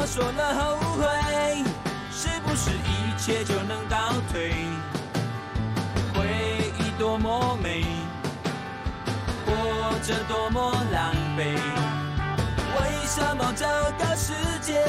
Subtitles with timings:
[0.00, 1.62] 我说了后悔，
[2.10, 4.50] 是不是一切就能倒退？
[6.14, 7.84] 回忆多么美，
[9.44, 11.54] 活着多么狼狈。
[12.80, 13.66] 为什么这
[13.98, 14.32] 个世
[14.62, 14.82] 界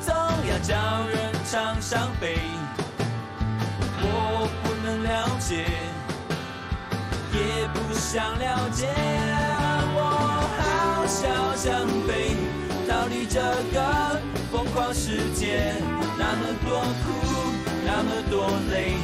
[0.00, 2.38] 总要叫人尝伤悲？
[3.98, 5.66] 我不能了解，
[7.32, 8.86] 也不想了解。
[9.96, 12.36] 我好想想飞，
[12.88, 13.40] 逃离这
[13.74, 14.20] 个
[14.72, 15.74] 疯狂世界。
[16.18, 17.12] 那么多苦，
[17.84, 18.94] 那么多累，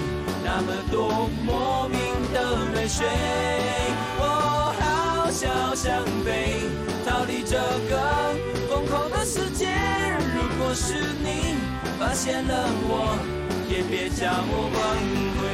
[0.43, 1.99] 那么多莫名
[2.33, 2.41] 的
[2.75, 3.07] 泪水。
[4.19, 6.63] 我好想想飞，
[7.05, 7.59] 逃离这
[7.91, 8.35] 个
[8.71, 9.67] 疯狂的世界。
[10.35, 11.57] 如果是你
[11.99, 13.19] 发现了我。
[13.71, 14.81] 也别叫我挽
[15.37, 15.45] 回。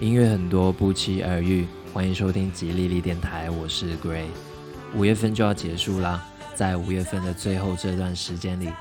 [0.00, 1.66] 音乐很多，不期而遇。
[1.92, 4.24] 欢迎收听吉利利电台，我是 Gray。
[4.94, 8.72] 五月份就要结束啦，在五月份的最后这段时间里，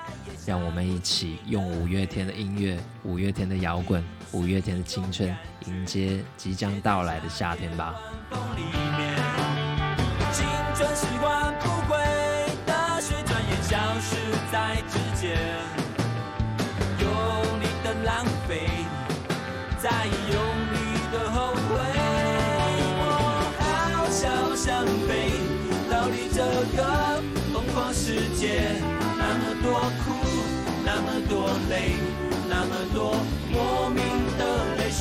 [0.46, 4.02] 让我们一起用五月天的音乐、五月天的摇滚、
[4.32, 5.36] 五月天的青春，
[5.68, 8.00] 迎接即将到来的夏天吧。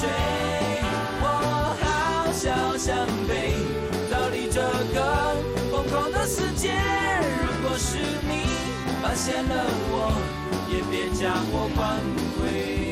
[0.01, 0.09] 追。
[1.23, 1.25] 我
[1.81, 2.49] 好想
[2.79, 3.55] 想飞，
[4.11, 4.61] 逃离这
[4.95, 4.99] 个
[5.71, 6.73] 疯狂的世界。
[7.45, 8.49] 如果是你。
[9.03, 10.13] 发现了我，
[10.69, 11.81] 也别将我挽
[12.37, 12.90] 回。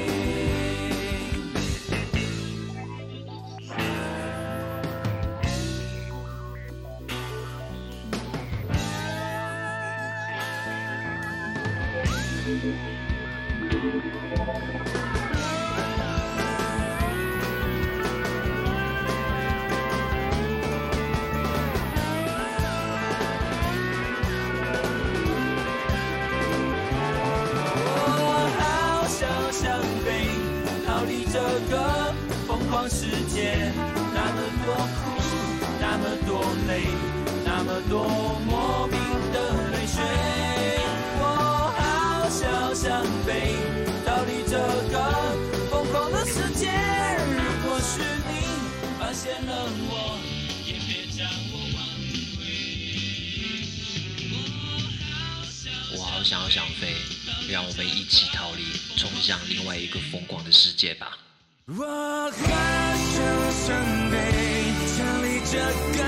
[32.88, 33.70] 世界
[34.14, 35.20] 那么多苦，
[35.78, 36.88] 那么多累，
[37.44, 38.08] 那么多
[38.46, 38.98] 莫名
[39.30, 39.36] 的
[39.72, 40.00] 泪水。
[41.20, 41.22] 我
[41.76, 43.56] 好想想飞，
[44.06, 44.56] 逃离这
[44.90, 44.96] 个
[45.70, 46.70] 疯狂的世界。
[47.28, 48.32] 如果是你
[48.98, 50.18] 发现了我，
[50.64, 51.78] 也别将我挽
[52.38, 52.40] 回。
[55.94, 56.96] 我好想要想飞，
[57.50, 58.64] 让我们一起逃离，
[58.96, 61.18] 冲向另外一个疯狂的世界吧。
[61.70, 62.30] 我
[63.68, 63.76] 准
[64.10, 64.16] 备，
[64.96, 66.00] 逃离这个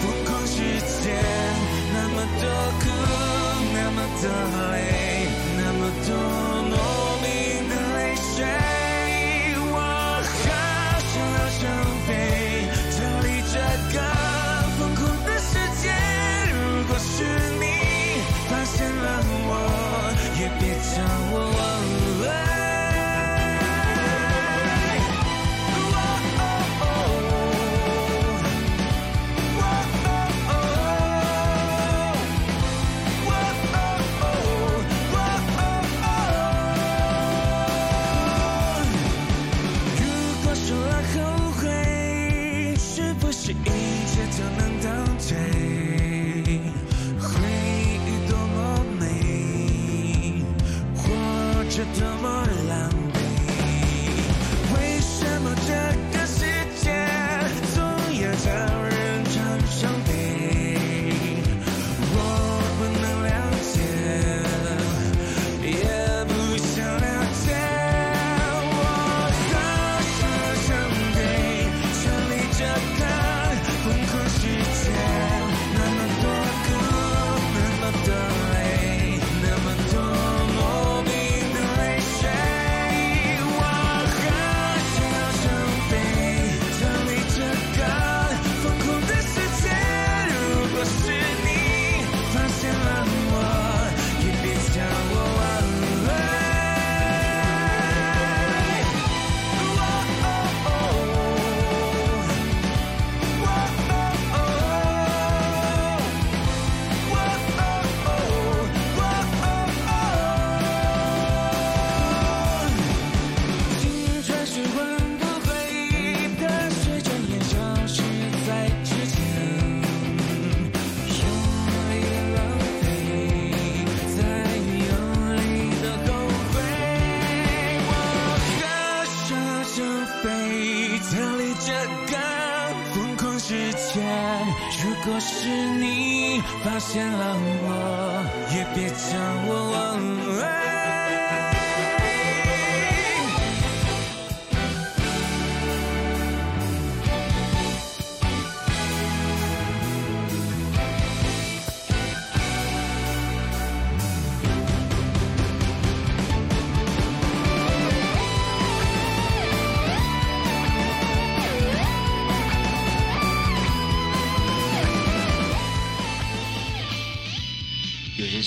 [0.00, 0.58] 疯狂世
[1.00, 1.14] 界，
[1.94, 2.44] 那么多
[2.80, 2.82] 苦，
[3.72, 4.26] 那么多
[4.72, 4.74] 累，
[5.56, 6.10] 那么多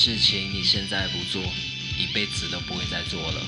[0.04, 1.42] 事情你现在不做，
[1.98, 3.42] 一辈子都不会再做了。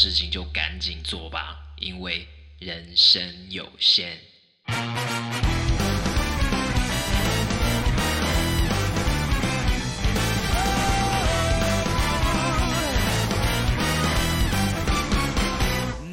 [0.00, 2.26] 事情就赶紧做吧，因为
[2.58, 4.16] 人生有限。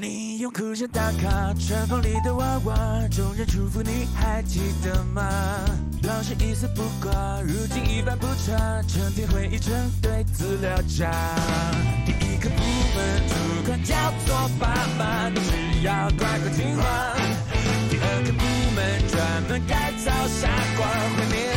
[0.01, 5.23] 你用酷炫打卡，春风里的娃娃，众人祝福你还记得吗？
[6.03, 11.09] 老师一丝不挂，如今一发不差，成天回忆成堆资料夹。
[12.49, 12.61] 部
[12.95, 13.33] 门主
[13.65, 16.83] 管叫做爸妈，你只要乖乖听话。
[17.89, 18.43] 第二个部
[18.75, 18.77] 门
[19.07, 19.15] 专
[19.49, 21.56] 门改造傻瓜，会面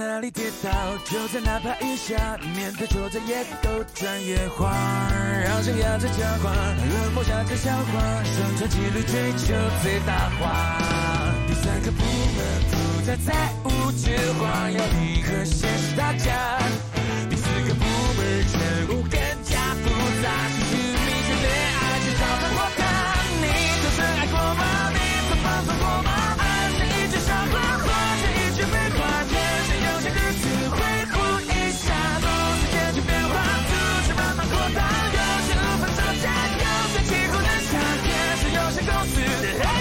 [0.00, 0.70] 哪里跌倒，
[1.04, 4.72] 就在哪怕一下，面对挫折也都转野花。
[5.44, 9.52] 让心压着僵化，冷漠下在笑话，生存几率追求
[9.82, 10.80] 最大化。
[11.46, 12.40] 第三个部门
[12.70, 16.32] 不再再无计划，要你和现实打架。
[17.28, 17.84] 第四个部
[18.16, 18.24] 门
[18.56, 19.84] 任务更加复
[20.22, 22.80] 杂，是去明确对爱情找到我看
[23.36, 23.44] 你
[23.82, 24.64] 曾深爱过吗？
[24.94, 24.96] 你
[25.28, 26.09] 曾放纵过吗？
[39.14, 39.79] to the head.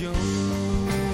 [0.00, 1.09] 有。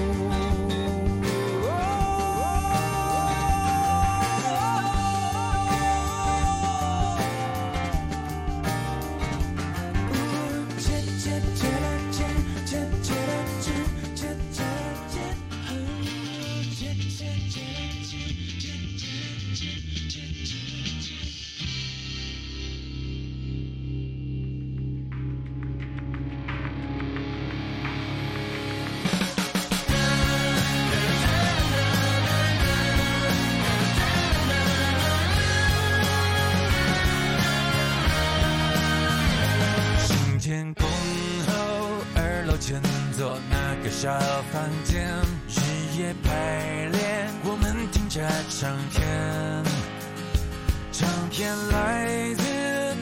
[50.99, 52.43] 唱片来自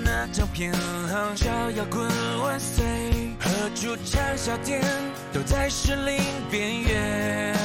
[0.04, 2.06] 那唱片行，叫摇滚
[2.42, 2.84] 万岁，
[3.40, 4.82] 和驻唱小店
[5.32, 6.20] 都在士林
[6.52, 7.56] 边缘。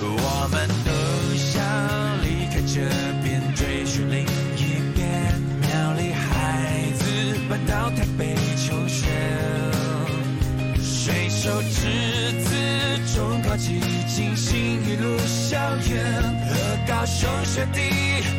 [0.00, 0.90] 我们都
[1.36, 1.62] 想
[2.24, 2.80] 离开这
[3.22, 4.24] 边，追寻另
[4.56, 5.40] 一边。
[5.60, 9.06] 庙里孩子搬到台北求学，
[10.82, 12.50] 水手之子
[13.14, 16.41] 中考及第，心一路笑颜。
[16.86, 17.80] 高雄雪地，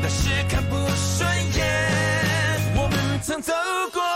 [0.02, 1.64] 那是看不顺眼。
[2.76, 3.54] 我们曾走
[3.94, 4.13] 过。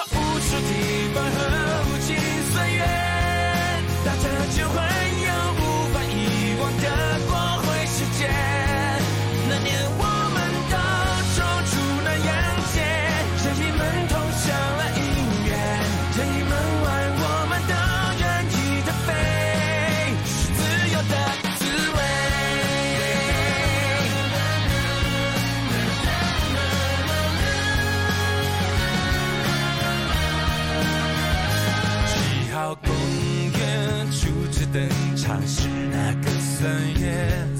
[34.73, 37.56] 登场是那个三月。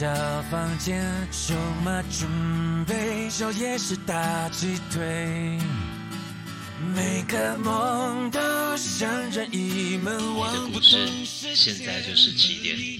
[0.00, 0.08] 小
[0.50, 1.58] 房间，准
[2.86, 5.58] 备，宵夜是大鸡腿。
[6.94, 8.40] 每个梦都
[8.78, 10.18] 像任意门，
[10.72, 10.80] 不。
[10.80, 11.26] 你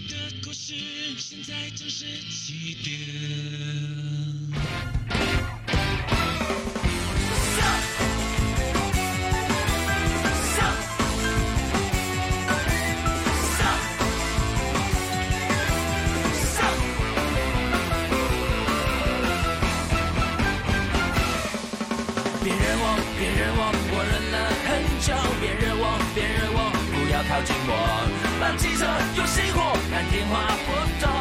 [0.08, 0.76] 的故事
[1.16, 3.59] 现在就是起点。
[27.40, 27.56] 靠近，
[28.38, 28.84] 把汽车
[29.16, 31.19] 用熄火，看天花破通。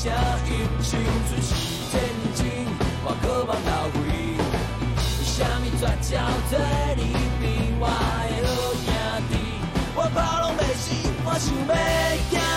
[0.00, 0.12] 声
[0.46, 1.48] 音，心存是
[1.90, 2.00] 前
[2.32, 2.46] 进，
[3.02, 3.98] 我渴望到位。
[5.24, 5.82] 什么绝
[6.14, 6.14] 招
[6.48, 7.02] 在你
[7.40, 8.86] 边，我的好兄
[9.28, 9.32] 弟，
[9.96, 10.86] 我怕拢袂死，
[11.24, 11.74] 我想要
[12.30, 12.47] 行。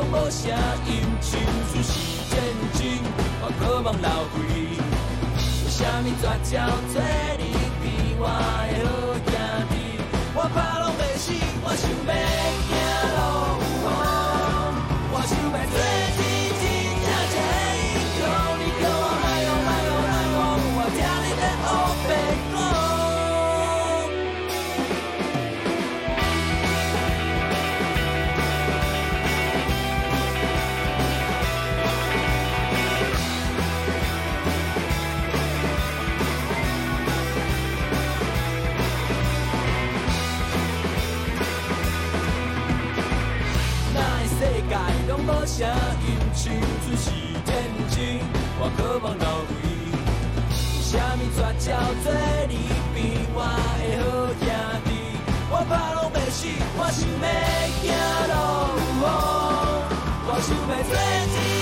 [0.00, 0.50] 拢无声
[0.86, 1.92] 音，像出是
[2.30, 2.40] 战
[2.72, 2.80] 争，
[3.42, 4.38] 我渴望流血。
[5.36, 6.24] 为什么绝
[6.56, 6.56] 招
[6.90, 6.94] 做
[7.36, 7.42] 你
[7.82, 7.84] 比
[8.18, 8.88] 我的好
[9.28, 9.28] 兄
[9.68, 9.72] 弟？
[10.34, 11.24] 我怕拢袂死，
[11.62, 12.10] 我想要
[12.64, 12.72] 行
[13.14, 13.20] 路
[45.60, 46.40] 声音，像
[46.96, 47.10] 是
[47.44, 47.48] 天
[47.90, 47.98] 真，
[48.58, 49.52] 我渴望到位。
[50.80, 51.68] 什么绝招
[52.02, 52.06] 做
[52.48, 52.54] 你
[52.94, 52.98] 变
[53.34, 53.36] 我
[53.76, 54.02] 的好
[54.40, 54.42] 兄
[54.86, 54.88] 弟？
[55.50, 57.28] 我怕拢袂死，我想要
[57.76, 57.92] 行
[58.30, 58.32] 路，
[60.24, 61.59] 我想要做一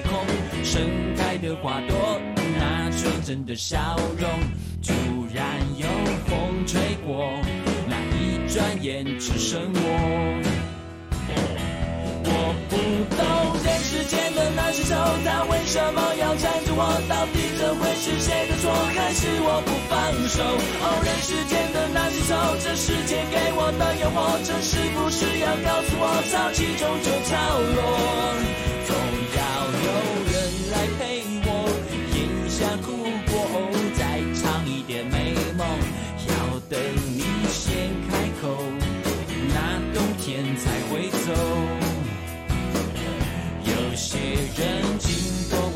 [0.00, 0.24] 彩虹，
[0.64, 0.80] 盛
[1.16, 2.20] 开的花朵，
[2.58, 4.28] 那纯真的笑容，
[4.82, 4.94] 突
[5.34, 5.44] 然
[5.76, 5.86] 有
[6.26, 7.32] 风吹过，
[7.86, 9.80] 那一转眼只剩我。
[12.24, 12.30] 我
[12.68, 12.76] 不
[13.16, 13.20] 懂
[13.64, 16.80] 人世间的那些愁，他为什么要缠着我？
[17.08, 20.40] 到底这会是谁的错，还是我不放手？
[20.80, 22.32] 哦，人世间的那些愁，
[22.62, 27.36] 这世界给我的诱惑，这是不是要告诉我，潮起终究潮
[27.76, 27.80] 落？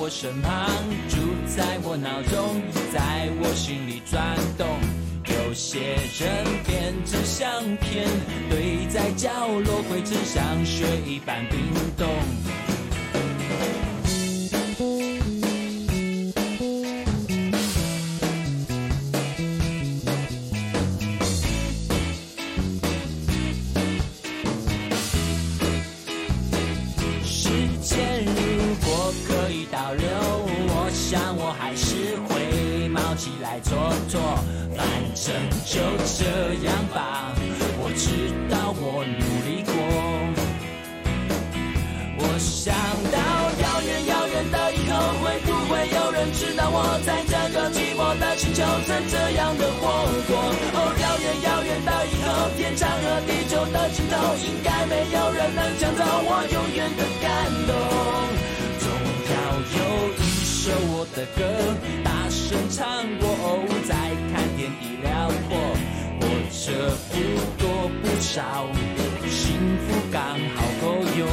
[0.04, 0.68] 我身旁，
[1.08, 2.60] 住在我脑中，
[2.92, 4.68] 在我心里转动。
[5.24, 5.80] 有些
[6.20, 8.06] 人变成相片，
[8.50, 11.58] 堆在角落，灰尘像雪一般冰
[11.96, 12.06] 冻。
[33.54, 33.70] 来做
[34.08, 34.20] 做，
[34.76, 35.32] 反正
[35.64, 35.78] 就
[36.18, 36.26] 这
[36.66, 37.30] 样吧。
[37.78, 39.70] 我知道我努力过，
[42.18, 42.74] 我想
[43.14, 43.16] 到
[43.62, 49.86] 遥远遥远的以后，会不会有人知道我在这个寂寞的星球曾这样的活
[50.26, 50.34] 过？
[50.74, 57.30] 哦，遥远遥远的以后，天长和地久的尽头，应该没有人能抢走我永远的感
[57.70, 57.70] 动。
[60.64, 61.44] 总要有一首我的歌，
[62.02, 63.92] 大声唱过，哦，再
[64.32, 65.52] 看天地辽阔。
[66.18, 67.12] 活着不
[67.60, 67.62] 多
[68.00, 68.72] 不少，
[69.28, 69.44] 幸
[69.76, 71.28] 福刚好够用。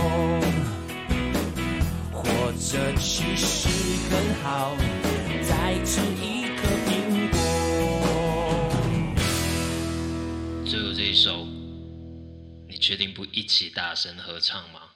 [2.11, 2.19] 活
[2.59, 3.69] 着其实
[4.09, 4.13] 很
[4.43, 4.75] 好，
[5.47, 6.91] 再吃一颗苹
[7.31, 7.39] 果。
[10.65, 11.47] 最后这一首，
[12.67, 14.90] 你确定不一起大声合唱吗？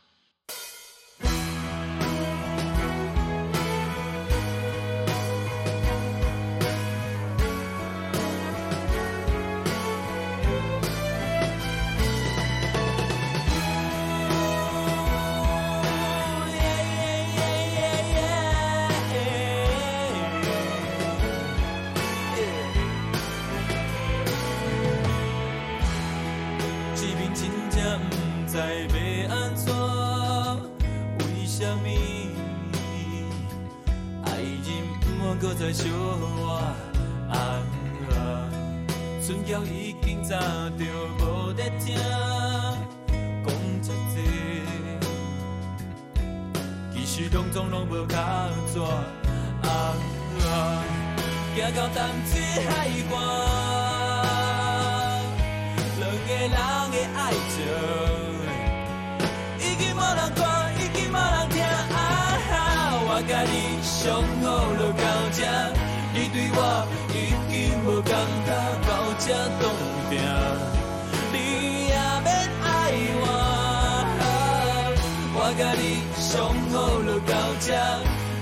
[75.46, 75.54] 我。
[75.54, 77.74] 甲你上好就到这。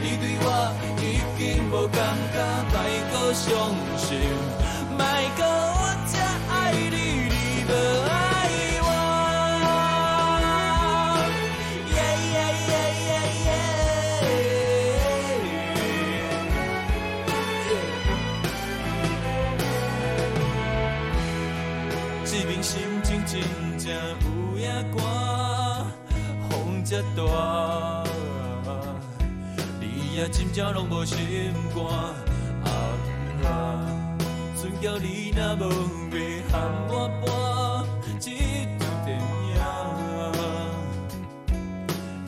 [0.02, 0.48] 你对我
[1.00, 1.98] 已经无感
[2.34, 2.36] 觉，
[2.72, 2.76] 莫
[3.12, 3.46] 搁伤
[3.98, 4.20] 心，
[4.98, 5.02] 莫
[5.38, 5.83] 搁
[27.16, 28.04] 风这大。
[30.16, 31.18] 也真正拢无心
[31.74, 31.84] 肝，
[32.64, 32.70] 啊
[33.44, 33.50] 啊！
[34.56, 35.60] 船桥你若无
[36.12, 36.18] 要
[36.52, 36.54] 喊
[36.88, 37.28] 我搬，
[38.06, 38.30] 一出
[39.04, 39.10] 电
[39.50, 39.52] 影，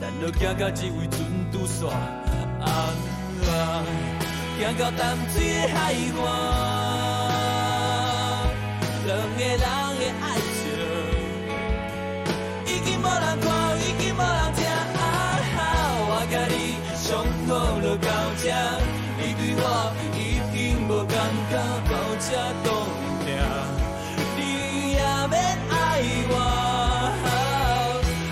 [0.00, 1.16] 咱著行到这位船
[1.52, 2.66] 拄煞，啊
[3.46, 3.86] 啊！
[4.58, 5.76] 行到淡水的海
[6.26, 6.26] 岸，
[9.06, 9.08] 两
[9.38, 9.62] 个人
[21.56, 22.28] 到这
[22.62, 22.68] 冻
[23.24, 23.28] 定，
[24.36, 24.38] 你
[24.92, 25.34] 也免
[25.70, 25.74] 爱
[26.28, 26.34] 我。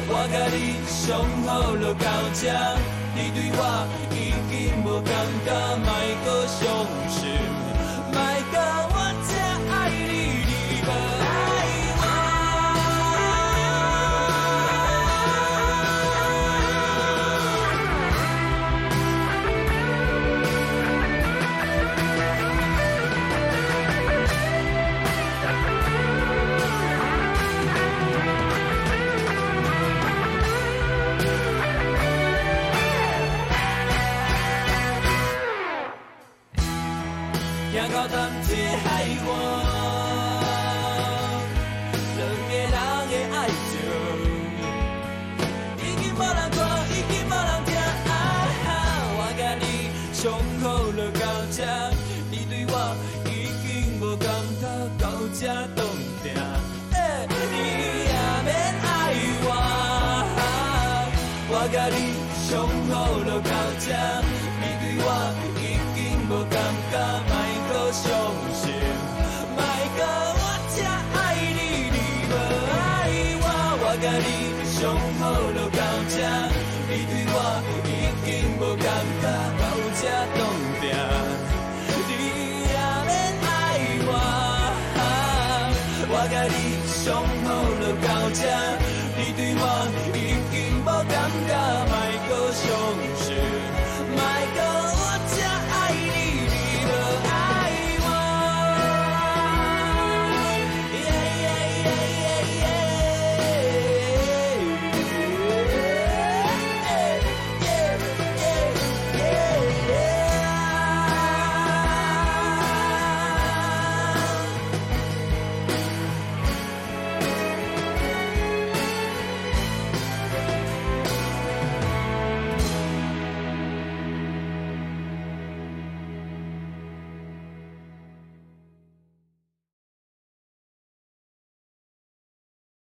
[0.08, 0.56] 我甲你
[0.86, 1.02] 相
[1.46, 2.42] 好就到这，
[3.14, 3.60] 你对我
[4.10, 4.14] 已
[4.50, 4.52] 经
[4.84, 5.10] 无感
[5.44, 5.48] 觉，
[5.84, 5.88] 莫
[6.24, 6.60] 搁伤